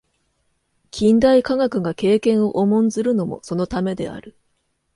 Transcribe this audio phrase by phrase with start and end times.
[0.89, 4.35] 近代科学が経験を重んずるのもそのためである。